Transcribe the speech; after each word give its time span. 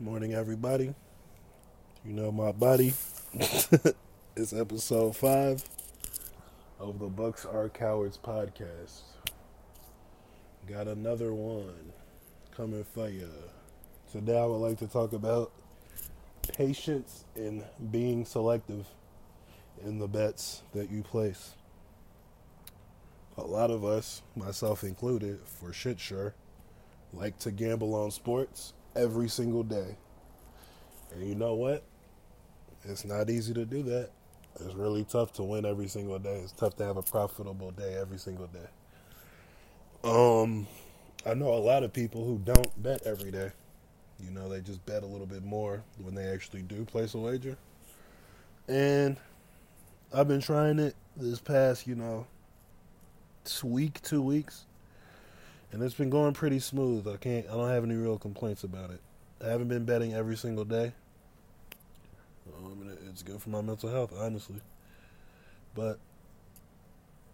Morning, 0.00 0.34
everybody. 0.34 0.92
You 2.04 2.12
know 2.14 2.32
my 2.32 2.50
buddy. 2.50 2.94
it's 4.36 4.52
episode 4.52 5.14
five 5.14 5.62
of 6.80 6.98
the 6.98 7.06
Books 7.06 7.44
Are 7.46 7.68
Cowards 7.68 8.18
podcast. 8.18 9.02
Got 10.66 10.88
another 10.88 11.32
one 11.32 11.92
coming 12.56 12.82
for 12.82 13.08
you. 13.08 13.28
Today, 14.10 14.36
I 14.36 14.44
would 14.46 14.56
like 14.56 14.80
to 14.80 14.88
talk 14.88 15.12
about 15.12 15.52
patience 16.56 17.24
and 17.36 17.62
being 17.92 18.24
selective 18.24 18.86
in 19.84 20.00
the 20.00 20.08
bets 20.08 20.62
that 20.72 20.90
you 20.90 21.04
place. 21.04 21.52
A 23.38 23.42
lot 23.42 23.70
of 23.70 23.84
us, 23.84 24.22
myself 24.34 24.82
included, 24.82 25.38
for 25.44 25.72
shit 25.72 26.00
sure, 26.00 26.34
like 27.12 27.38
to 27.38 27.52
gamble 27.52 27.94
on 27.94 28.10
sports 28.10 28.72
every 28.96 29.28
single 29.28 29.62
day. 29.62 29.96
And 31.12 31.28
you 31.28 31.34
know 31.34 31.54
what? 31.54 31.82
It's 32.84 33.04
not 33.04 33.30
easy 33.30 33.54
to 33.54 33.64
do 33.64 33.82
that. 33.84 34.10
It's 34.60 34.74
really 34.74 35.04
tough 35.04 35.32
to 35.34 35.42
win 35.42 35.64
every 35.64 35.88
single 35.88 36.18
day. 36.18 36.36
It's 36.36 36.52
tough 36.52 36.76
to 36.76 36.84
have 36.84 36.96
a 36.96 37.02
profitable 37.02 37.70
day 37.72 37.94
every 37.94 38.18
single 38.18 38.46
day. 38.46 38.68
Um, 40.04 40.66
I 41.26 41.34
know 41.34 41.54
a 41.54 41.56
lot 41.56 41.82
of 41.82 41.92
people 41.92 42.24
who 42.24 42.38
don't 42.38 42.82
bet 42.82 43.02
every 43.04 43.30
day. 43.30 43.50
You 44.20 44.30
know, 44.30 44.48
they 44.48 44.60
just 44.60 44.84
bet 44.86 45.02
a 45.02 45.06
little 45.06 45.26
bit 45.26 45.44
more 45.44 45.82
when 45.98 46.14
they 46.14 46.28
actually 46.28 46.62
do 46.62 46.84
place 46.84 47.14
a 47.14 47.18
wager. 47.18 47.56
And 48.68 49.16
I've 50.12 50.28
been 50.28 50.40
trying 50.40 50.78
it 50.78 50.94
this 51.16 51.40
past, 51.40 51.86
you 51.86 51.96
know, 51.96 52.26
week, 53.62 54.00
two 54.02 54.22
weeks 54.22 54.66
and 55.74 55.82
it's 55.82 55.96
been 55.96 56.08
going 56.08 56.32
pretty 56.32 56.60
smooth. 56.60 57.08
I 57.08 57.16
can't. 57.16 57.46
I 57.48 57.54
don't 57.54 57.68
have 57.68 57.82
any 57.82 57.96
real 57.96 58.16
complaints 58.16 58.62
about 58.62 58.90
it. 58.90 59.00
I 59.44 59.48
haven't 59.48 59.66
been 59.66 59.84
betting 59.84 60.14
every 60.14 60.36
single 60.36 60.64
day. 60.64 60.92
Um, 62.56 62.96
it's 63.10 63.24
good 63.24 63.42
for 63.42 63.50
my 63.50 63.60
mental 63.60 63.90
health, 63.90 64.14
honestly. 64.16 64.60
But 65.74 65.98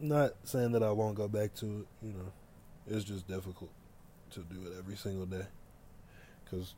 not 0.00 0.32
saying 0.44 0.72
that 0.72 0.82
I 0.82 0.90
won't 0.90 1.16
go 1.16 1.28
back 1.28 1.52
to 1.56 1.66
it. 1.66 1.86
You 2.02 2.12
know, 2.14 2.32
it's 2.88 3.04
just 3.04 3.28
difficult 3.28 3.70
to 4.30 4.40
do 4.40 4.68
it 4.68 4.72
every 4.78 4.96
single 4.96 5.26
day 5.26 5.44
because 6.42 6.74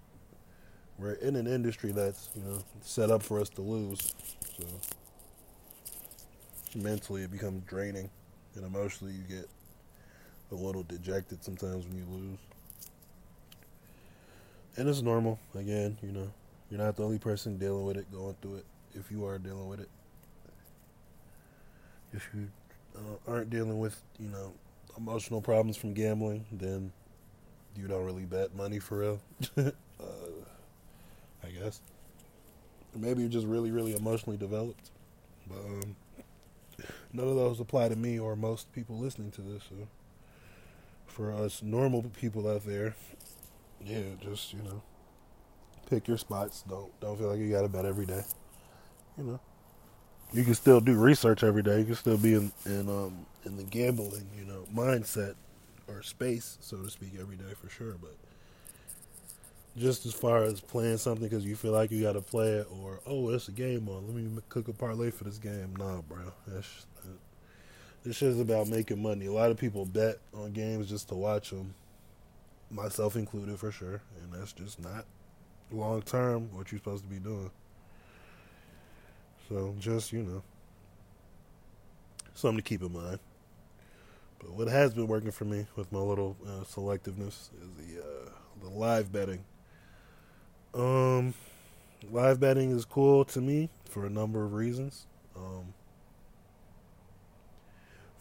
we're 0.98 1.12
in 1.12 1.36
an 1.36 1.46
industry 1.46 1.92
that's 1.92 2.28
you 2.34 2.42
know 2.42 2.58
set 2.80 3.08
up 3.12 3.22
for 3.22 3.40
us 3.40 3.48
to 3.50 3.62
lose. 3.62 4.16
So 4.58 4.64
mentally, 6.74 7.22
it 7.22 7.30
becomes 7.30 7.62
draining, 7.68 8.10
and 8.56 8.64
emotionally, 8.64 9.12
you 9.12 9.22
get 9.22 9.48
a 10.52 10.54
little 10.54 10.82
dejected 10.84 11.42
sometimes 11.42 11.86
when 11.86 11.96
you 11.96 12.04
lose. 12.10 12.38
And 14.76 14.88
it's 14.88 15.02
normal. 15.02 15.38
Again, 15.54 15.98
you 16.02 16.12
know, 16.12 16.30
you're 16.70 16.80
not 16.80 16.96
the 16.96 17.04
only 17.04 17.18
person 17.18 17.58
dealing 17.58 17.84
with 17.84 17.96
it, 17.96 18.10
going 18.12 18.36
through 18.40 18.56
it. 18.56 18.66
If 18.94 19.10
you 19.10 19.24
are 19.26 19.38
dealing 19.38 19.68
with 19.68 19.80
it, 19.80 19.88
if 22.12 22.28
you 22.34 22.48
uh, 22.96 23.30
aren't 23.30 23.50
dealing 23.50 23.78
with, 23.78 24.00
you 24.18 24.28
know, 24.28 24.52
emotional 24.96 25.40
problems 25.40 25.76
from 25.76 25.94
gambling, 25.94 26.44
then 26.52 26.92
you 27.76 27.86
don't 27.88 28.04
really 28.04 28.24
bet 28.24 28.54
money 28.54 28.78
for 28.78 28.98
real. 28.98 29.20
uh, 29.56 29.70
I 31.42 31.48
guess. 31.48 31.80
Maybe 32.94 33.22
you're 33.22 33.30
just 33.30 33.46
really, 33.46 33.70
really 33.70 33.96
emotionally 33.96 34.36
developed. 34.36 34.90
But 35.48 35.58
um, 35.58 35.96
none 37.12 37.28
of 37.28 37.36
those 37.36 37.60
apply 37.60 37.88
to 37.88 37.96
me 37.96 38.18
or 38.18 38.36
most 38.36 38.72
people 38.72 38.98
listening 38.98 39.30
to 39.32 39.40
this. 39.40 39.62
So 39.68 39.88
for 41.12 41.32
us 41.32 41.62
normal 41.62 42.02
people 42.20 42.48
out 42.48 42.64
there, 42.64 42.94
yeah, 43.84 44.00
just 44.20 44.52
you 44.52 44.62
know, 44.62 44.82
pick 45.88 46.08
your 46.08 46.18
spots. 46.18 46.62
Don't 46.68 46.98
don't 47.00 47.18
feel 47.18 47.28
like 47.28 47.38
you 47.38 47.50
got 47.50 47.62
to 47.62 47.68
bet 47.68 47.84
every 47.84 48.06
day. 48.06 48.22
You 49.18 49.24
know, 49.24 49.40
you 50.32 50.44
can 50.44 50.54
still 50.54 50.80
do 50.80 50.94
research 50.94 51.44
every 51.44 51.62
day. 51.62 51.80
You 51.80 51.84
can 51.84 51.94
still 51.94 52.16
be 52.16 52.34
in 52.34 52.52
in 52.64 52.88
um 52.88 53.26
in 53.44 53.56
the 53.56 53.64
gambling 53.64 54.26
you 54.38 54.44
know 54.44 54.64
mindset 54.74 55.34
or 55.88 56.02
space, 56.02 56.58
so 56.60 56.78
to 56.78 56.90
speak, 56.90 57.12
every 57.20 57.36
day 57.36 57.52
for 57.60 57.68
sure. 57.68 57.96
But 58.00 58.16
just 59.76 60.06
as 60.06 60.12
far 60.12 60.44
as 60.44 60.60
playing 60.60 60.98
something 60.98 61.28
because 61.28 61.44
you 61.44 61.56
feel 61.56 61.72
like 61.72 61.90
you 61.90 62.02
got 62.02 62.12
to 62.12 62.20
play 62.20 62.52
it, 62.52 62.68
or 62.82 63.00
oh, 63.06 63.30
it's 63.30 63.48
a 63.48 63.52
game 63.52 63.88
on. 63.88 64.06
Let 64.06 64.14
me 64.16 64.42
cook 64.48 64.68
a 64.68 64.72
parlay 64.72 65.10
for 65.10 65.24
this 65.24 65.38
game. 65.38 65.74
Nah, 65.78 66.00
bro, 66.02 66.32
that's 66.46 66.86
this 68.04 68.16
shit 68.16 68.28
is 68.28 68.40
about 68.40 68.68
making 68.68 69.02
money. 69.02 69.26
A 69.26 69.32
lot 69.32 69.50
of 69.50 69.58
people 69.58 69.84
bet 69.84 70.18
on 70.34 70.52
games 70.52 70.88
just 70.88 71.08
to 71.08 71.14
watch 71.14 71.50
them, 71.50 71.74
myself 72.70 73.16
included 73.16 73.58
for 73.58 73.70
sure, 73.70 74.00
and 74.22 74.32
that's 74.32 74.52
just 74.52 74.80
not 74.80 75.04
long 75.70 76.02
term 76.02 76.48
what 76.52 76.70
you're 76.70 76.78
supposed 76.78 77.04
to 77.04 77.10
be 77.10 77.18
doing. 77.18 77.50
So 79.48 79.74
just 79.78 80.12
you 80.12 80.22
know, 80.22 80.42
something 82.34 82.58
to 82.58 82.62
keep 82.62 82.82
in 82.82 82.92
mind. 82.92 83.18
But 84.38 84.52
what 84.54 84.68
has 84.68 84.92
been 84.94 85.06
working 85.06 85.30
for 85.30 85.44
me 85.44 85.66
with 85.76 85.92
my 85.92 86.00
little 86.00 86.36
uh, 86.44 86.64
selectiveness 86.64 87.50
is 87.62 87.70
the 87.78 88.00
uh, 88.00 88.30
the 88.62 88.68
live 88.68 89.12
betting. 89.12 89.44
Um, 90.74 91.34
live 92.10 92.40
betting 92.40 92.70
is 92.70 92.84
cool 92.84 93.24
to 93.26 93.40
me 93.40 93.68
for 93.84 94.06
a 94.06 94.10
number 94.10 94.44
of 94.44 94.54
reasons. 94.54 95.06
Um, 95.36 95.74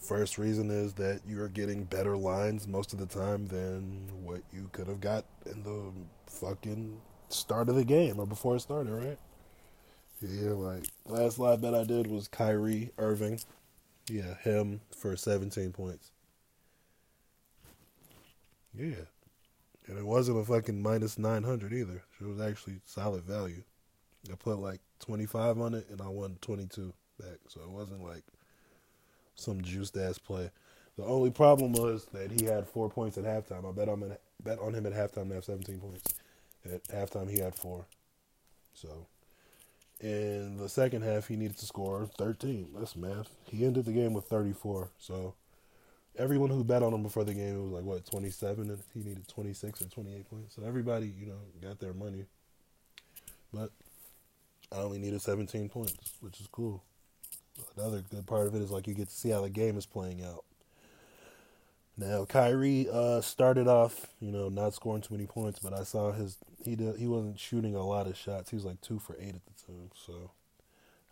First 0.02 0.40
reason 0.40 0.72
is 0.72 0.94
that 0.94 1.22
you're 1.28 1.48
getting 1.48 1.84
better 1.84 2.18
lines 2.18 2.68
most 2.68 2.92
of 2.92 3.00
the 3.00 3.06
time 3.06 3.48
than 3.48 4.10
what 4.24 4.42
you 4.52 4.68
could 4.72 4.88
have 4.88 5.00
got 5.00 5.26
in 5.46 5.62
the 5.62 5.92
fucking 6.26 7.00
start 7.30 7.70
of 7.70 7.76
the 7.76 7.86
game 7.86 8.20
or 8.20 8.26
before 8.26 8.56
it 8.56 8.62
started, 8.62 8.92
right? 8.92 9.20
Yeah, 10.22 10.52
like 10.52 10.86
last 11.06 11.38
live 11.38 11.62
bet 11.62 11.76
I 11.76 11.84
did 11.84 12.08
was 12.08 12.28
Kyrie 12.28 12.92
Irving. 12.98 13.40
Yeah, 14.10 14.36
him 14.44 14.82
for 14.96 15.16
17 15.16 15.72
points. 15.72 16.12
Yeah. 18.74 19.06
And 19.88 19.98
it 19.98 20.06
wasn't 20.06 20.40
a 20.40 20.46
fucking 20.46 20.82
minus 20.82 21.20
900 21.20 21.74
either. 21.74 22.04
It 22.20 22.26
was 22.26 22.42
actually 22.42 22.82
solid 22.86 23.24
value. 23.24 23.64
I 24.32 24.36
put 24.36 24.60
like 24.60 24.80
25 25.00 25.60
on 25.60 25.74
it 25.74 25.88
and 25.90 26.02
I 26.02 26.08
won 26.08 26.38
22 26.42 26.94
back. 27.20 27.38
So 27.48 27.62
it 27.62 27.70
wasn't 27.70 28.04
like 28.04 28.24
some 29.36 29.62
juiced 29.62 29.98
ass 29.98 30.18
play. 30.18 30.52
The 30.98 31.06
only 31.06 31.32
problem 31.32 31.74
was 31.74 32.06
that 32.14 32.32
he 32.32 32.46
had 32.46 32.68
four 32.68 32.90
points 32.90 33.18
at 33.18 33.24
halftime. 33.24 33.68
I 33.68 33.72
bet 33.72 33.90
on 33.90 34.02
him, 34.02 34.14
bet 34.44 34.60
on 34.60 34.74
him 34.74 34.86
at 34.86 34.94
halftime 34.94 35.30
to 35.30 35.36
have 35.36 35.46
17 35.46 35.80
points. 35.80 36.04
At 36.66 36.84
halftime, 36.86 37.30
he 37.30 37.40
had 37.40 37.56
four. 37.56 37.86
So, 38.74 39.08
in 40.00 40.58
the 40.58 40.70
second 40.70 41.04
half, 41.04 41.28
he 41.28 41.36
needed 41.36 41.58
to 41.58 41.66
score 41.66 42.06
13. 42.18 42.70
That's 42.78 42.96
math. 42.96 43.30
He 43.46 43.66
ended 43.66 43.86
the 43.86 43.94
game 43.94 44.14
with 44.14 44.26
34. 44.26 44.92
So, 45.00 45.34
everyone 46.18 46.50
who 46.50 46.64
bet 46.64 46.84
on 46.84 46.94
him 46.94 47.04
before 47.04 47.24
the 47.24 47.34
game, 47.34 47.56
it 47.56 47.62
was 47.62 47.72
like, 47.72 47.84
what, 47.84 48.06
27? 48.06 48.70
And 48.70 48.80
he 48.94 49.00
needed 49.00 49.28
26 49.28 49.82
or 49.82 49.86
28 49.86 50.30
points. 50.30 50.56
So, 50.56 50.64
everybody, 50.64 51.08
you 51.18 51.26
know, 51.26 51.40
got 51.62 51.80
their 51.80 51.94
money. 51.94 52.26
But 53.54 53.72
I 54.72 54.78
only 54.78 55.00
needed 55.00 55.22
17 55.22 55.70
points, 55.70 56.14
which 56.20 56.40
is 56.40 56.48
cool 56.52 56.84
another 57.78 58.04
good 58.10 58.26
part 58.26 58.48
of 58.48 58.56
it 58.56 58.62
is 58.62 58.72
like 58.72 58.88
you 58.88 58.94
get 58.94 59.10
to 59.10 59.16
see 59.16 59.30
how 59.30 59.42
the 59.42 59.50
game 59.50 59.78
is 59.78 59.86
playing 59.86 60.24
out. 60.24 60.44
Now 61.98 62.26
Kyrie 62.26 62.88
uh, 62.92 63.22
started 63.22 63.68
off, 63.68 64.08
you 64.20 64.32
know, 64.32 64.50
not 64.50 64.74
scoring 64.74 65.02
too 65.02 65.14
many 65.14 65.28
points, 65.28 65.60
but 65.60 65.74
I 65.74 65.84
saw 65.84 66.12
his 66.12 66.38
he 66.64 66.76
did, 66.76 66.98
he 66.98 67.08
wasn't 67.08 67.40
shooting 67.40 67.76
a 67.76 67.86
lot 67.86 68.08
of 68.08 68.18
shots. 68.18 68.50
He 68.50 68.56
was 68.56 68.66
like 68.66 68.82
two 68.82 69.00
for 69.00 69.16
eight 69.20 69.36
at 69.36 69.46
the 69.46 69.66
time, 69.68 69.92
so 69.94 70.32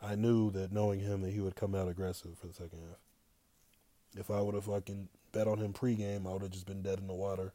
I 0.01 0.15
knew 0.15 0.51
that 0.51 0.71
knowing 0.71 0.99
him 1.01 1.21
that 1.21 1.33
he 1.33 1.39
would 1.39 1.55
come 1.55 1.75
out 1.75 1.89
aggressive 1.89 2.37
for 2.39 2.47
the 2.47 2.53
second 2.53 2.79
half. 2.79 4.19
If 4.19 4.31
I 4.31 4.41
would 4.41 4.55
have 4.55 4.65
fucking 4.65 5.09
bet 5.31 5.47
on 5.47 5.59
him 5.59 5.73
pregame, 5.73 6.27
I 6.27 6.33
would 6.33 6.41
have 6.41 6.51
just 6.51 6.65
been 6.65 6.81
dead 6.81 6.99
in 6.99 7.07
the 7.07 7.13
water, 7.13 7.53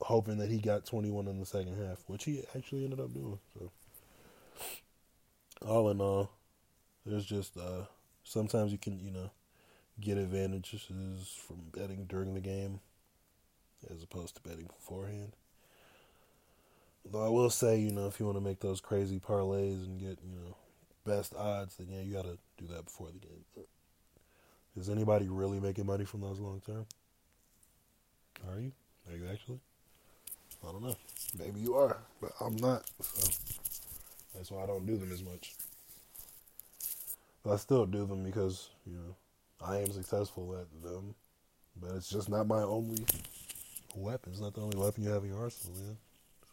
hoping 0.00 0.38
that 0.38 0.50
he 0.50 0.58
got 0.58 0.86
21 0.86 1.28
in 1.28 1.38
the 1.38 1.46
second 1.46 1.76
half, 1.76 2.02
which 2.06 2.24
he 2.24 2.42
actually 2.56 2.84
ended 2.84 3.00
up 3.00 3.12
doing. 3.12 3.38
So 3.54 3.70
all 5.64 5.90
in 5.90 6.00
all, 6.00 6.32
there's 7.04 7.26
just 7.26 7.56
uh, 7.56 7.84
sometimes 8.30 8.70
you 8.70 8.78
can, 8.78 9.00
you 9.00 9.10
know, 9.10 9.30
get 10.00 10.16
advantages 10.16 10.82
from 11.46 11.56
betting 11.72 12.06
during 12.08 12.34
the 12.34 12.40
game 12.40 12.78
as 13.92 14.02
opposed 14.02 14.36
to 14.36 14.42
betting 14.48 14.66
beforehand. 14.66 15.32
Though 17.10 17.26
I 17.26 17.28
will 17.28 17.50
say, 17.50 17.78
you 17.78 17.90
know, 17.90 18.06
if 18.06 18.20
you 18.20 18.26
want 18.26 18.36
to 18.38 18.44
make 18.44 18.60
those 18.60 18.80
crazy 18.80 19.18
parlays 19.18 19.84
and 19.84 19.98
get, 19.98 20.18
you 20.22 20.36
know, 20.36 20.56
best 21.04 21.34
odds, 21.34 21.76
then 21.76 21.88
yeah, 21.90 22.02
you 22.02 22.12
got 22.12 22.24
to 22.24 22.38
do 22.56 22.72
that 22.72 22.84
before 22.84 23.08
the 23.08 23.18
game. 23.18 23.44
But 23.56 23.66
is 24.76 24.88
anybody 24.88 25.28
really 25.28 25.58
making 25.58 25.86
money 25.86 26.04
from 26.04 26.20
those 26.20 26.38
long 26.38 26.62
term? 26.64 26.86
Are 28.48 28.60
you? 28.60 28.70
Are 29.10 29.16
you 29.16 29.24
actually? 29.30 29.58
I 30.66 30.70
don't 30.70 30.82
know. 30.82 30.96
Maybe 31.36 31.60
you 31.60 31.74
are, 31.74 31.96
but 32.20 32.30
I'm 32.40 32.56
not. 32.56 32.84
So 33.02 33.28
that's 34.36 34.50
why 34.50 34.62
I 34.62 34.66
don't 34.66 34.86
do 34.86 34.96
them 34.96 35.10
as 35.10 35.24
much. 35.24 35.54
I 37.48 37.56
still 37.56 37.86
do 37.86 38.06
them 38.06 38.24
because, 38.24 38.70
you 38.86 38.94
know, 38.94 39.16
I 39.64 39.78
am 39.78 39.92
successful 39.92 40.56
at 40.56 40.82
them. 40.82 41.14
But 41.80 41.92
it's 41.96 42.10
just 42.10 42.28
not 42.28 42.46
my 42.46 42.62
only 42.62 43.04
weapon. 43.94 44.32
It's 44.32 44.40
not 44.40 44.54
the 44.54 44.60
only 44.60 44.76
weapon 44.76 45.04
you 45.04 45.10
have 45.10 45.22
in 45.22 45.30
your 45.30 45.40
arsenal, 45.40 45.76
man. 45.78 45.96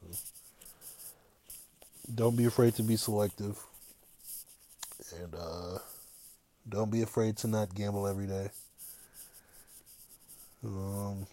So 0.01 0.07
don't 2.16 2.38
be 2.38 2.45
afraid 2.45 2.75
to 2.75 2.84
be 2.84 2.95
selective, 2.95 3.60
and 5.22 5.36
uh, 5.36 5.80
don't 6.69 6.92
be 6.92 7.01
afraid 7.01 7.38
to 7.38 7.48
not 7.48 7.75
gamble 7.75 8.07
every 8.07 8.28
day. 8.28 8.50
Um, 10.63 11.28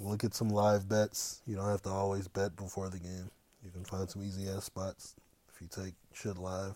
look 0.00 0.24
at 0.24 0.34
some 0.34 0.48
live 0.48 0.88
bets. 0.88 1.42
You 1.46 1.56
don't 1.56 1.68
have 1.68 1.82
to 1.82 1.90
always 1.90 2.28
bet 2.28 2.56
before 2.56 2.88
the 2.88 2.98
game. 2.98 3.30
You 3.62 3.70
can 3.70 3.84
find 3.84 4.08
some 4.08 4.22
easy 4.22 4.48
ass 4.48 4.64
spots 4.64 5.14
if 5.52 5.60
you 5.60 5.68
take 5.70 5.94
shit 6.14 6.38
live. 6.38 6.74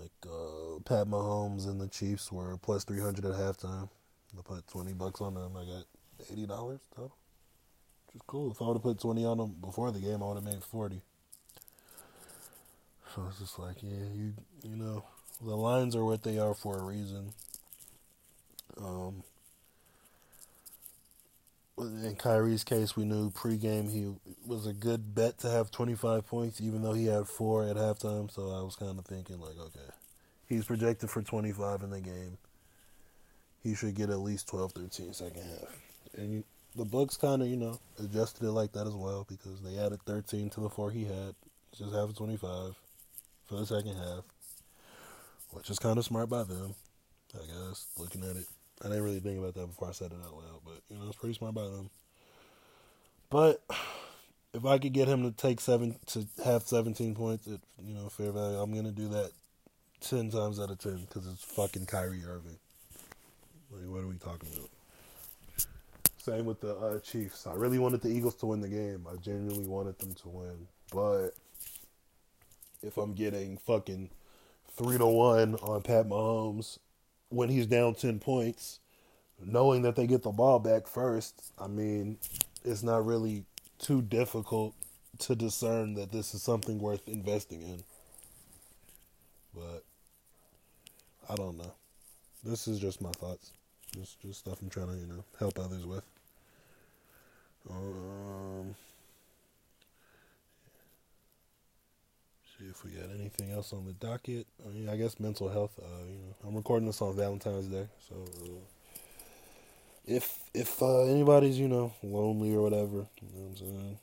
Like 0.00 0.10
uh, 0.26 0.78
Pat 0.84 1.06
Mahomes 1.06 1.66
and 1.66 1.80
the 1.80 1.88
Chiefs 1.88 2.30
were 2.30 2.56
plus 2.58 2.84
three 2.84 3.00
hundred 3.00 3.24
at 3.24 3.32
halftime. 3.32 3.88
I 4.36 4.42
put 4.42 4.66
twenty 4.68 4.92
bucks 4.92 5.20
on 5.20 5.34
them. 5.34 5.56
I 5.56 5.64
got 5.64 5.84
eighty 6.30 6.46
dollars 6.46 6.80
total, 6.94 7.16
which 8.06 8.16
is 8.16 8.22
cool. 8.26 8.50
If 8.52 8.62
I 8.62 8.66
would 8.66 8.74
have 8.74 8.82
put 8.82 9.00
twenty 9.00 9.24
on 9.24 9.38
them 9.38 9.56
before 9.60 9.90
the 9.90 10.00
game, 10.00 10.22
I 10.22 10.26
would 10.26 10.36
have 10.36 10.44
made 10.44 10.62
forty. 10.62 11.00
So 13.14 13.24
it's 13.28 13.38
just 13.38 13.58
like, 13.58 13.82
yeah, 13.82 14.04
you 14.14 14.34
you 14.62 14.76
know, 14.76 15.04
the 15.44 15.56
lines 15.56 15.96
are 15.96 16.04
what 16.04 16.22
they 16.22 16.38
are 16.38 16.54
for 16.54 16.78
a 16.78 16.82
reason. 16.82 17.32
Um, 18.80 19.24
in 21.80 22.16
Kyrie's 22.16 22.64
case, 22.64 22.96
we 22.96 23.04
knew 23.04 23.30
pregame 23.30 23.90
he 23.90 24.14
was 24.46 24.66
a 24.66 24.72
good 24.72 25.14
bet 25.14 25.38
to 25.38 25.50
have 25.50 25.70
25 25.70 26.26
points, 26.26 26.60
even 26.60 26.82
though 26.82 26.92
he 26.92 27.06
had 27.06 27.26
four 27.28 27.64
at 27.64 27.76
halftime. 27.76 28.30
So 28.30 28.50
I 28.50 28.62
was 28.62 28.76
kind 28.76 28.98
of 28.98 29.04
thinking, 29.04 29.40
like, 29.40 29.58
okay, 29.58 29.90
he's 30.46 30.64
projected 30.64 31.10
for 31.10 31.22
25 31.22 31.82
in 31.82 31.90
the 31.90 32.00
game. 32.00 32.38
He 33.62 33.74
should 33.74 33.94
get 33.94 34.10
at 34.10 34.20
least 34.20 34.48
12, 34.48 34.72
13 34.72 35.12
second 35.12 35.42
half. 35.42 35.76
And 36.16 36.44
the 36.76 36.84
Bucks 36.84 37.16
kind 37.16 37.42
of, 37.42 37.48
you 37.48 37.56
know, 37.56 37.78
adjusted 37.98 38.44
it 38.44 38.52
like 38.52 38.72
that 38.72 38.86
as 38.86 38.94
well 38.94 39.26
because 39.28 39.60
they 39.62 39.78
added 39.78 40.00
13 40.06 40.50
to 40.50 40.60
the 40.60 40.70
four 40.70 40.90
he 40.90 41.04
had. 41.04 41.34
Just 41.76 41.92
have 41.92 42.14
25 42.14 42.74
for 43.46 43.54
the 43.54 43.66
second 43.66 43.96
half, 43.96 44.24
which 45.50 45.70
is 45.70 45.78
kind 45.78 45.98
of 45.98 46.04
smart 46.04 46.28
by 46.28 46.44
them, 46.44 46.74
I 47.34 47.46
guess, 47.46 47.86
looking 47.98 48.22
at 48.24 48.36
it. 48.36 48.46
I 48.84 48.88
didn't 48.88 49.04
really 49.04 49.20
think 49.20 49.38
about 49.38 49.54
that 49.54 49.66
before 49.66 49.88
I 49.88 49.92
said 49.92 50.12
it 50.12 50.18
out 50.24 50.34
loud, 50.34 50.60
but 50.64 50.80
you 50.88 50.98
know, 50.98 51.08
it's 51.08 51.16
pretty 51.16 51.34
smart 51.34 51.54
by 51.54 51.64
them. 51.64 51.90
But 53.30 53.62
if 54.54 54.64
I 54.64 54.78
could 54.78 54.92
get 54.92 55.08
him 55.08 55.22
to 55.22 55.32
take 55.36 55.60
seven 55.60 55.96
to 56.06 56.26
have 56.44 56.62
seventeen 56.62 57.14
points 57.14 57.46
at 57.46 57.60
you 57.84 57.94
know 57.94 58.08
fair 58.08 58.32
value, 58.32 58.58
I'm 58.58 58.74
gonna 58.74 58.92
do 58.92 59.08
that 59.08 59.32
ten 60.00 60.30
times 60.30 60.60
out 60.60 60.70
of 60.70 60.78
ten 60.78 60.98
because 60.98 61.26
it's 61.26 61.42
fucking 61.42 61.86
Kyrie 61.86 62.24
Irving. 62.24 62.58
Like, 63.70 63.88
what 63.90 64.02
are 64.02 64.08
we 64.08 64.16
talking 64.16 64.48
about? 64.56 64.70
Same 66.18 66.46
with 66.46 66.60
the 66.60 66.76
uh, 66.76 67.00
Chiefs. 67.00 67.46
I 67.46 67.54
really 67.54 67.78
wanted 67.78 68.02
the 68.02 68.08
Eagles 68.08 68.34
to 68.36 68.46
win 68.46 68.60
the 68.60 68.68
game. 68.68 69.06
I 69.10 69.16
genuinely 69.16 69.66
wanted 69.66 69.98
them 69.98 70.14
to 70.14 70.28
win, 70.28 70.68
but 70.92 71.30
if 72.82 72.96
I'm 72.96 73.14
getting 73.14 73.58
fucking 73.58 74.10
three 74.76 74.98
to 74.98 75.06
one 75.06 75.56
on 75.56 75.82
Pat 75.82 76.08
Mahomes 76.08 76.78
when 77.30 77.48
he's 77.48 77.66
down 77.66 77.94
10 77.94 78.18
points, 78.18 78.80
knowing 79.44 79.82
that 79.82 79.96
they 79.96 80.06
get 80.06 80.22
the 80.22 80.30
ball 80.30 80.58
back 80.58 80.86
first, 80.86 81.52
I 81.58 81.66
mean, 81.68 82.18
it's 82.64 82.82
not 82.82 83.04
really 83.04 83.44
too 83.78 84.02
difficult 84.02 84.74
to 85.20 85.34
discern 85.34 85.94
that 85.94 86.12
this 86.12 86.34
is 86.34 86.42
something 86.42 86.78
worth 86.78 87.08
investing 87.08 87.62
in. 87.62 87.82
But 89.54 89.84
I 91.28 91.34
don't 91.34 91.56
know. 91.56 91.72
This 92.44 92.68
is 92.68 92.78
just 92.78 93.00
my 93.00 93.10
thoughts. 93.12 93.52
Just 93.94 94.20
just 94.20 94.40
stuff 94.40 94.60
I'm 94.62 94.70
trying 94.70 94.88
to, 94.88 94.96
you 94.96 95.06
know, 95.06 95.24
help 95.38 95.58
others 95.58 95.84
with. 95.86 96.04
Um 97.70 98.74
See 102.58 102.64
if 102.78 102.84
we 102.84 102.98
got 102.98 103.10
anything 103.10 103.50
else 103.50 103.72
on 103.72 103.84
the 103.86 103.92
docket. 103.92 104.46
I 104.64 104.68
mean, 104.68 104.88
I 104.88 104.96
guess 104.96 105.18
mental 105.18 105.48
health. 105.48 105.78
Uh, 105.78 106.04
you 106.06 106.18
know, 106.18 106.34
I'm 106.46 106.54
recording 106.54 106.86
this 106.86 107.02
on 107.02 107.16
Valentine's 107.16 107.66
Day, 107.66 107.86
so 108.08 108.14
uh, 108.44 108.48
if 110.06 110.38
if 110.54 110.80
uh, 110.82 111.02
anybody's 111.04 111.58
you 111.58 111.68
know 111.68 111.92
lonely 112.02 112.54
or 112.54 112.62
whatever, 112.62 113.06
you 113.20 113.28
know 113.34 113.40
what 113.40 113.48
I'm 113.48 113.56
saying, 113.56 113.98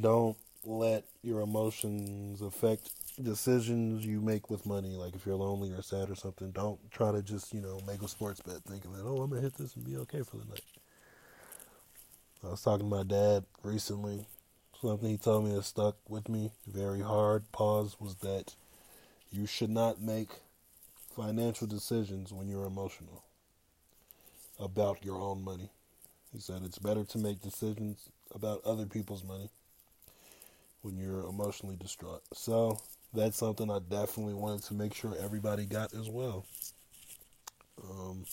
don't 0.00 0.36
let 0.64 1.04
your 1.22 1.40
emotions 1.40 2.40
affect 2.40 2.90
decisions 3.22 4.06
you 4.06 4.20
make 4.20 4.48
with 4.48 4.64
money. 4.64 4.96
Like 4.96 5.14
if 5.14 5.26
you're 5.26 5.36
lonely 5.36 5.72
or 5.72 5.82
sad 5.82 6.08
or 6.08 6.14
something, 6.14 6.50
don't 6.52 6.78
try 6.90 7.10
to 7.10 7.22
just 7.22 7.52
you 7.52 7.60
know 7.60 7.80
make 7.86 8.02
a 8.02 8.08
sports 8.08 8.40
bet 8.40 8.62
thinking 8.66 8.92
that 8.92 9.04
oh 9.04 9.22
I'm 9.22 9.30
gonna 9.30 9.42
hit 9.42 9.54
this 9.54 9.74
and 9.74 9.84
be 9.84 9.96
okay 9.98 10.22
for 10.22 10.36
the 10.36 10.44
night. 10.44 10.62
I 12.44 12.50
was 12.50 12.62
talking 12.62 12.90
to 12.90 12.96
my 12.96 13.04
dad 13.04 13.44
recently 13.62 14.26
something 14.82 15.08
he 15.08 15.16
told 15.16 15.44
me 15.44 15.54
that 15.54 15.62
stuck 15.62 15.96
with 16.08 16.28
me 16.28 16.50
very 16.66 17.00
hard, 17.00 17.50
pause, 17.52 17.96
was 18.00 18.16
that 18.16 18.54
you 19.30 19.46
should 19.46 19.70
not 19.70 20.02
make 20.02 20.28
financial 21.14 21.66
decisions 21.66 22.32
when 22.32 22.48
you're 22.48 22.66
emotional 22.66 23.22
about 24.58 25.04
your 25.04 25.20
own 25.20 25.44
money. 25.44 25.70
He 26.32 26.40
said 26.40 26.62
it's 26.64 26.78
better 26.78 27.04
to 27.04 27.18
make 27.18 27.40
decisions 27.40 28.08
about 28.34 28.64
other 28.64 28.86
people's 28.86 29.22
money 29.22 29.50
when 30.82 30.96
you're 30.96 31.28
emotionally 31.28 31.76
distraught. 31.76 32.22
So 32.32 32.80
that's 33.14 33.36
something 33.36 33.70
I 33.70 33.78
definitely 33.88 34.34
wanted 34.34 34.64
to 34.64 34.74
make 34.74 34.94
sure 34.94 35.14
everybody 35.22 35.64
got 35.64 35.94
as 35.94 36.08
well. 36.08 36.44
Um, 37.88 38.24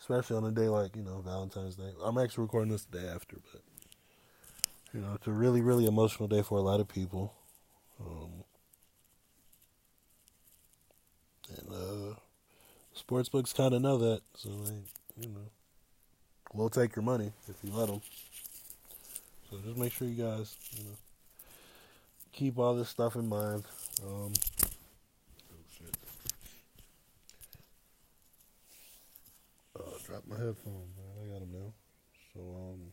especially 0.00 0.36
on 0.36 0.44
a 0.44 0.50
day 0.50 0.68
like, 0.68 0.96
you 0.96 1.02
know, 1.02 1.20
Valentine's 1.24 1.76
Day. 1.76 1.90
I'm 2.02 2.16
actually 2.16 2.42
recording 2.42 2.72
this 2.72 2.84
the 2.84 3.00
day 3.00 3.08
after, 3.08 3.36
but 3.52 3.62
you 4.94 5.00
know, 5.00 5.14
it's 5.14 5.26
a 5.26 5.30
really, 5.30 5.60
really 5.60 5.86
emotional 5.86 6.28
day 6.28 6.42
for 6.42 6.58
a 6.58 6.62
lot 6.62 6.80
of 6.80 6.88
people. 6.88 7.34
Um, 8.00 8.30
and 11.56 11.72
uh, 11.72 12.14
sports 12.94 13.28
books 13.28 13.52
kind 13.52 13.74
of 13.74 13.82
know 13.82 13.98
that, 13.98 14.22
so 14.34 14.48
they, 14.48 14.74
you 15.20 15.28
know, 15.28 15.50
will 16.52 16.70
take 16.70 16.96
your 16.96 17.02
money 17.02 17.32
if 17.48 17.56
you 17.62 17.72
let 17.72 17.88
them. 17.88 18.00
So 19.50 19.58
just 19.64 19.76
make 19.76 19.92
sure 19.92 20.08
you 20.08 20.22
guys, 20.22 20.56
you 20.76 20.84
know, 20.84 20.96
keep 22.32 22.58
all 22.58 22.74
this 22.74 22.88
stuff 22.88 23.16
in 23.16 23.28
mind. 23.28 23.64
Um, 24.02 24.32
oh 24.32 25.64
shit! 25.76 25.96
Uh, 29.76 29.82
drop 30.04 30.22
my 30.26 30.36
headphones. 30.36 30.96
I 31.22 31.32
got 31.32 31.40
them 31.40 31.52
now. 31.52 31.72
So 32.34 32.40
um. 32.40 32.92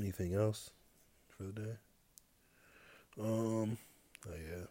Anything 0.00 0.34
else 0.34 0.70
for 1.28 1.42
the 1.42 1.52
day? 1.52 1.76
Um, 3.20 3.76
oh 4.26 4.30
yeah, 4.30 4.64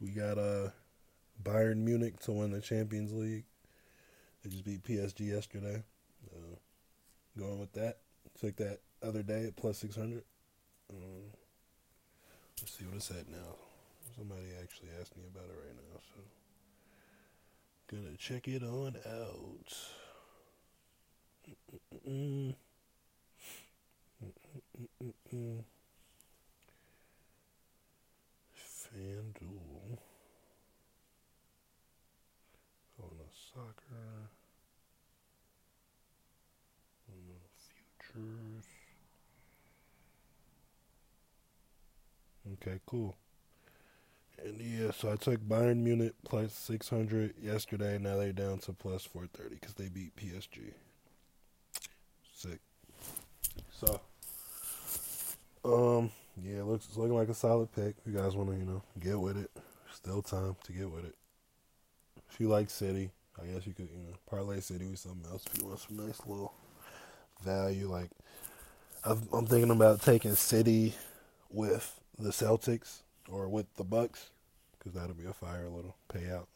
we 0.00 0.08
got 0.08 0.38
uh 0.38 0.70
Bayern 1.44 1.78
Munich 1.78 2.18
to 2.20 2.32
win 2.32 2.52
the 2.52 2.60
Champions 2.60 3.12
League. 3.12 3.44
They 4.42 4.50
just 4.50 4.64
beat 4.64 4.82
PSG 4.82 5.28
yesterday. 5.30 5.82
Uh, 6.34 6.56
going 7.38 7.60
with 7.60 7.72
that. 7.72 7.98
Took 8.40 8.56
that 8.56 8.78
other 9.02 9.22
day 9.22 9.44
at 9.44 9.56
plus 9.56 9.76
six 9.76 9.94
hundred. 9.94 10.24
Um, 10.90 11.24
let's 12.62 12.72
see 12.78 12.86
what 12.86 12.96
it's 12.96 13.10
at 13.10 13.28
now. 13.28 13.56
Somebody 14.16 14.46
actually 14.62 14.88
asked 14.98 15.16
me 15.18 15.24
about 15.30 15.50
it 15.50 15.58
right 15.66 15.76
now, 15.76 16.00
so 16.14 16.22
gonna 17.94 18.16
check 18.16 18.48
it 18.48 18.62
on 18.62 18.96
out. 19.06 19.76
Mm-mm. 22.08 22.54
Mm-mm-mm. 24.82 25.64
Soccer. 33.54 34.30
On 37.08 37.18
the 37.28 38.14
futures. 38.14 38.64
Okay, 42.52 42.80
cool. 42.86 43.14
And 44.42 44.60
yeah, 44.60 44.90
so 44.90 45.12
I 45.12 45.16
took 45.16 45.40
Bayern 45.40 45.78
Munich 45.78 46.14
plus 46.24 46.52
600 46.54 47.34
yesterday. 47.40 47.98
Now 47.98 48.16
they're 48.16 48.32
down 48.32 48.58
to 48.60 48.72
plus 48.72 49.04
430 49.04 49.56
because 49.56 49.74
they 49.74 49.88
beat 49.88 50.16
PSG. 50.16 50.72
Sick. 52.34 52.60
So, 53.70 54.00
um, 55.64 56.10
yeah, 56.42 56.60
it 56.60 56.64
looks 56.64 56.86
it's 56.86 56.96
looking 56.96 57.16
like 57.16 57.28
a 57.28 57.34
solid 57.34 57.72
pick. 57.72 57.96
If 58.04 58.12
you 58.12 58.18
guys 58.18 58.34
want 58.34 58.50
to, 58.50 58.56
you 58.56 58.64
know, 58.64 58.82
get 59.00 59.18
with 59.18 59.36
it, 59.36 59.50
still 59.92 60.22
time 60.22 60.56
to 60.64 60.72
get 60.72 60.90
with 60.90 61.04
it. 61.04 61.14
If 62.30 62.40
you 62.40 62.48
like 62.48 62.70
City, 62.70 63.10
I 63.40 63.46
guess 63.46 63.66
you 63.66 63.74
could, 63.74 63.88
you 63.90 64.02
know, 64.08 64.16
parlay 64.28 64.60
City 64.60 64.86
with 64.86 64.98
something 64.98 65.30
else. 65.30 65.44
If 65.52 65.60
you 65.60 65.68
want 65.68 65.80
some 65.80 66.04
nice 66.04 66.20
little 66.26 66.54
value, 67.44 67.88
like 67.88 68.10
I'm 69.04 69.46
thinking 69.46 69.70
about 69.70 70.00
taking 70.00 70.34
City 70.34 70.94
with 71.50 72.00
the 72.18 72.30
Celtics 72.30 73.00
or 73.28 73.48
with 73.48 73.74
the 73.74 73.84
Bucks, 73.84 74.30
because 74.78 74.92
that'll 74.92 75.14
be 75.14 75.26
a 75.26 75.32
fire 75.32 75.68
little 75.68 75.96
payout. 76.12 76.46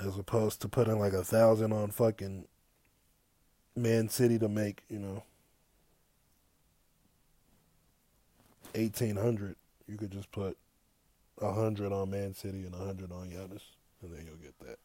As 0.00 0.18
opposed 0.18 0.60
to 0.62 0.68
putting 0.68 0.98
like 0.98 1.12
a 1.12 1.24
thousand 1.24 1.72
on 1.72 1.90
fucking 1.90 2.46
Man 3.74 4.08
City 4.08 4.38
to 4.38 4.48
make, 4.48 4.82
you 4.88 4.98
know, 4.98 5.22
eighteen 8.74 9.16
hundred, 9.16 9.56
you 9.86 9.96
could 9.96 10.10
just 10.10 10.30
put 10.32 10.56
hundred 11.40 11.92
on 11.92 12.10
Man 12.10 12.34
City 12.34 12.64
and 12.64 12.74
hundred 12.74 13.12
on 13.12 13.28
Giannis, 13.28 13.62
and 14.02 14.12
then 14.12 14.24
you'll 14.26 14.36
get 14.36 14.58
that. 14.60 14.78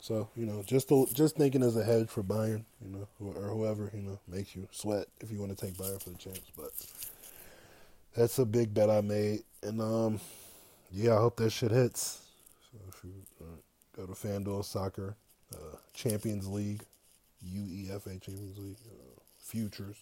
So 0.00 0.28
you 0.34 0.46
know, 0.46 0.62
just 0.66 0.88
to, 0.88 1.06
just 1.12 1.36
thinking 1.36 1.62
as 1.62 1.76
a 1.76 1.84
hedge 1.84 2.08
for 2.08 2.22
Bayern, 2.22 2.64
you 2.84 2.90
know, 2.90 3.08
or, 3.20 3.34
or 3.36 3.48
whoever 3.50 3.90
you 3.94 4.02
know 4.02 4.18
makes 4.26 4.56
you 4.56 4.66
sweat 4.72 5.06
if 5.20 5.30
you 5.30 5.38
want 5.38 5.56
to 5.56 5.66
take 5.66 5.74
Bayern 5.74 6.02
for 6.02 6.10
the 6.10 6.18
chance. 6.18 6.50
But 6.56 6.70
that's 8.16 8.38
a 8.38 8.44
big 8.44 8.74
bet 8.74 8.90
I 8.90 9.00
made, 9.00 9.42
and 9.62 9.80
um, 9.80 10.20
yeah, 10.90 11.14
I 11.16 11.20
hope 11.20 11.36
that 11.36 11.50
shit 11.50 11.70
hits. 11.70 12.22
So 12.72 12.78
if 12.88 13.04
you 13.04 13.12
uh, 13.40 13.56
go 13.96 14.06
to 14.06 14.12
FanDuel 14.12 14.64
Soccer 14.64 15.16
uh, 15.54 15.76
Champions 15.94 16.48
League, 16.48 16.82
UEFA 17.46 18.20
Champions 18.20 18.58
League 18.58 18.76
uh, 18.86 19.20
futures, 19.38 19.96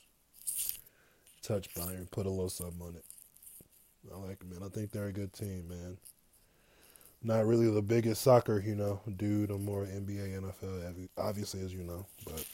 touch 1.42 1.74
Bayern, 1.74 2.10
put 2.10 2.26
a 2.26 2.30
little 2.30 2.48
something 2.48 2.80
on 2.80 2.94
it. 2.94 3.04
I 4.12 4.18
like 4.18 4.38
it, 4.40 4.50
man. 4.50 4.62
I 4.64 4.68
think 4.68 4.90
they're 4.90 5.06
a 5.06 5.12
good 5.12 5.32
team, 5.32 5.68
man 5.68 5.98
not 7.22 7.46
really 7.46 7.70
the 7.70 7.82
biggest 7.82 8.22
soccer, 8.22 8.62
you 8.64 8.74
know, 8.74 9.00
dude. 9.16 9.50
I'm 9.50 9.64
more 9.64 9.84
NBA, 9.84 10.40
NFL, 10.40 11.08
obviously, 11.18 11.60
as 11.60 11.72
you 11.72 11.82
know. 11.82 12.06
But 12.24 12.44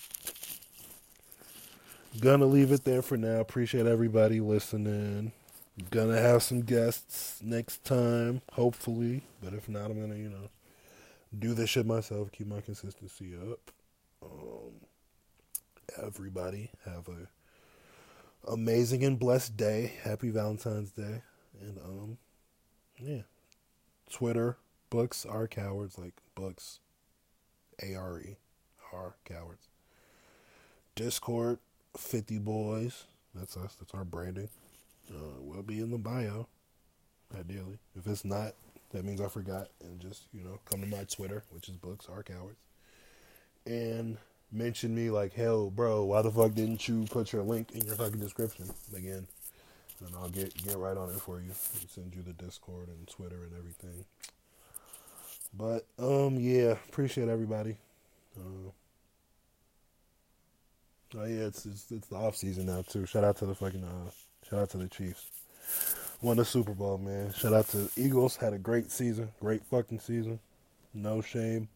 gonna 2.20 2.46
leave 2.46 2.72
it 2.72 2.84
there 2.84 3.02
for 3.02 3.16
now. 3.16 3.40
Appreciate 3.40 3.86
everybody 3.86 4.40
listening. 4.40 5.32
Gonna 5.90 6.20
have 6.20 6.42
some 6.42 6.62
guests 6.62 7.40
next 7.42 7.84
time, 7.84 8.42
hopefully. 8.52 9.22
But 9.42 9.54
if 9.54 9.68
not, 9.68 9.90
I'm 9.90 10.00
gonna, 10.00 10.16
you 10.16 10.30
know, 10.30 10.48
do 11.38 11.54
this 11.54 11.70
shit 11.70 11.86
myself. 11.86 12.32
Keep 12.32 12.48
my 12.48 12.60
consistency 12.60 13.34
up. 13.36 13.70
Um, 14.22 14.72
everybody 16.02 16.70
have 16.84 17.06
a 17.08 17.28
amazing 18.50 19.04
and 19.04 19.18
blessed 19.18 19.56
day. 19.56 19.92
Happy 20.02 20.30
Valentine's 20.30 20.90
Day, 20.90 21.22
and 21.60 21.78
um, 21.78 22.18
yeah. 22.98 23.22
Twitter, 24.10 24.56
books 24.90 25.26
are 25.26 25.48
cowards, 25.48 25.98
like 25.98 26.14
books, 26.34 26.80
A 27.82 27.94
R 27.94 28.20
E, 28.20 28.36
are 28.92 29.14
cowards. 29.24 29.68
Discord, 30.94 31.58
50 31.96 32.38
boys, 32.38 33.04
that's 33.34 33.56
us, 33.56 33.74
that's 33.78 33.92
our 33.94 34.04
branding. 34.04 34.48
Uh, 35.10 35.40
will 35.40 35.62
be 35.62 35.80
in 35.80 35.90
the 35.90 35.98
bio, 35.98 36.48
ideally. 37.38 37.78
If 37.96 38.06
it's 38.06 38.24
not, 38.24 38.54
that 38.92 39.04
means 39.04 39.20
I 39.20 39.28
forgot, 39.28 39.68
and 39.82 40.00
just, 40.00 40.22
you 40.32 40.42
know, 40.42 40.58
come 40.64 40.80
to 40.80 40.86
my 40.86 41.04
Twitter, 41.04 41.44
which 41.50 41.68
is 41.68 41.76
books 41.76 42.08
are 42.08 42.22
cowards. 42.22 42.58
And 43.66 44.16
mention 44.50 44.94
me 44.94 45.10
like, 45.10 45.34
hell, 45.34 45.70
bro, 45.70 46.04
why 46.04 46.22
the 46.22 46.30
fuck 46.30 46.54
didn't 46.54 46.88
you 46.88 47.04
put 47.10 47.32
your 47.32 47.42
link 47.42 47.72
in 47.72 47.82
your 47.82 47.96
fucking 47.96 48.20
description 48.20 48.70
again? 48.96 49.26
And 50.00 50.14
I'll 50.16 50.28
get 50.28 50.54
get 50.64 50.76
right 50.76 50.96
on 50.96 51.10
it 51.10 51.20
for 51.20 51.38
you. 51.38 51.46
and 51.46 51.90
send 51.90 52.14
you 52.14 52.22
the 52.22 52.32
Discord 52.32 52.88
and 52.88 53.06
Twitter 53.06 53.44
and 53.44 53.52
everything. 53.58 54.04
But 55.54 55.86
um, 55.98 56.38
yeah, 56.38 56.76
appreciate 56.88 57.28
everybody. 57.28 57.76
Uh, 58.36 58.70
oh 61.16 61.24
yeah, 61.24 61.46
it's, 61.46 61.64
it's 61.66 61.90
it's 61.90 62.08
the 62.08 62.16
off 62.16 62.36
season 62.36 62.66
now 62.66 62.82
too. 62.82 63.06
Shout 63.06 63.24
out 63.24 63.36
to 63.38 63.46
the 63.46 63.54
fucking 63.54 63.84
uh, 63.84 64.10
shout 64.48 64.60
out 64.60 64.70
to 64.70 64.78
the 64.78 64.88
Chiefs. 64.88 65.26
Won 66.22 66.38
the 66.38 66.44
Super 66.44 66.72
Bowl, 66.72 66.98
man. 66.98 67.32
Shout 67.32 67.52
out 67.52 67.68
to 67.68 67.90
Eagles. 67.96 68.36
Had 68.36 68.54
a 68.54 68.58
great 68.58 68.90
season, 68.90 69.30
great 69.40 69.64
fucking 69.64 70.00
season. 70.00 70.40
No 70.94 71.20
shame 71.20 71.68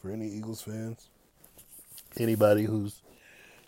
for 0.00 0.10
any 0.10 0.28
Eagles 0.28 0.60
fans. 0.60 1.08
Anybody 2.18 2.64
who's 2.64 3.00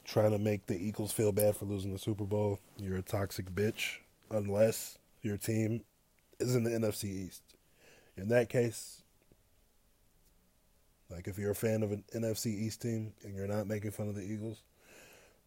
trying 0.04 0.32
to 0.32 0.38
make 0.38 0.66
the 0.66 0.76
Eagles 0.76 1.12
feel 1.12 1.32
bad 1.32 1.56
for 1.56 1.64
losing 1.64 1.92
the 1.92 1.98
Super 1.98 2.24
Bowl, 2.24 2.60
you're 2.76 2.98
a 2.98 3.02
toxic 3.02 3.50
bitch 3.54 3.98
unless 4.30 4.98
your 5.22 5.36
team 5.36 5.82
is 6.38 6.54
in 6.54 6.64
the 6.64 6.70
NFC 6.70 7.04
East. 7.04 7.42
In 8.16 8.28
that 8.28 8.48
case, 8.48 9.02
like 11.10 11.26
if 11.26 11.38
you're 11.38 11.52
a 11.52 11.56
fan 11.56 11.82
of 11.82 11.92
an 11.92 12.04
NFC 12.14 12.46
East 12.46 12.82
team 12.82 13.12
and 13.22 13.34
you're 13.34 13.46
not 13.46 13.66
making 13.66 13.90
fun 13.90 14.08
of 14.08 14.14
the 14.14 14.22
Eagles, 14.22 14.62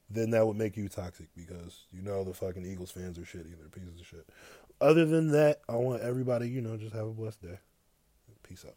then 0.09 0.31
that 0.31 0.45
would 0.47 0.57
make 0.57 0.77
you 0.77 0.87
toxic 0.87 1.27
because 1.35 1.83
you 1.91 2.01
know 2.01 2.23
the 2.23 2.33
fucking 2.33 2.65
Eagles 2.65 2.91
fans 2.91 3.17
are 3.17 3.21
shitty. 3.21 3.57
They're 3.57 3.69
pieces 3.69 3.99
of 3.99 4.07
shit. 4.07 4.27
Other 4.79 5.05
than 5.05 5.31
that, 5.31 5.61
I 5.67 5.75
want 5.75 6.01
everybody, 6.01 6.49
you 6.49 6.61
know, 6.61 6.77
just 6.77 6.93
have 6.93 7.07
a 7.07 7.11
blessed 7.11 7.41
day. 7.41 7.59
Peace 8.43 8.63
out. 8.65 8.75